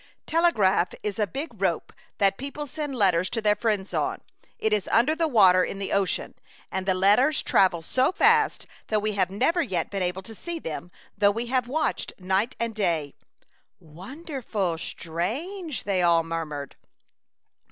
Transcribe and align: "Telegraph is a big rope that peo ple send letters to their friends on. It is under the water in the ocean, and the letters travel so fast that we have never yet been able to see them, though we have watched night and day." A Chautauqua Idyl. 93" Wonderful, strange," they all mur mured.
"Telegraph 0.25 0.95
is 1.03 1.19
a 1.19 1.27
big 1.27 1.61
rope 1.61 1.93
that 2.17 2.35
peo 2.35 2.49
ple 2.49 2.65
send 2.65 2.95
letters 2.95 3.29
to 3.29 3.39
their 3.39 3.53
friends 3.55 3.93
on. 3.93 4.19
It 4.57 4.73
is 4.73 4.87
under 4.87 5.13
the 5.15 5.27
water 5.27 5.63
in 5.63 5.77
the 5.77 5.91
ocean, 5.93 6.33
and 6.71 6.87
the 6.87 6.95
letters 6.95 7.43
travel 7.43 7.83
so 7.83 8.11
fast 8.11 8.65
that 8.87 9.03
we 9.03 9.11
have 9.11 9.29
never 9.29 9.61
yet 9.61 9.91
been 9.91 10.01
able 10.01 10.23
to 10.23 10.33
see 10.33 10.57
them, 10.57 10.89
though 11.15 11.29
we 11.29 11.45
have 11.53 11.67
watched 11.67 12.13
night 12.17 12.55
and 12.59 12.73
day." 12.73 13.13
A 13.13 13.13
Chautauqua 13.13 13.25
Idyl. 13.91 13.95
93" 13.95 13.95
Wonderful, 13.95 14.77
strange," 14.79 15.83
they 15.83 16.01
all 16.01 16.23
mur 16.23 16.45
mured. 16.45 16.75